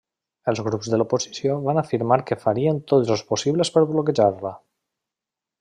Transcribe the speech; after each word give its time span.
Els 0.51 0.61
grups 0.67 0.87
de 0.93 0.99
l'oposició 1.01 1.57
van 1.67 1.81
afirmar 1.83 2.19
que 2.31 2.39
farien 2.45 2.81
tots 2.93 3.15
els 3.17 3.25
possibles 3.33 3.75
per 3.77 3.87
bloquejar-la. 3.93 4.57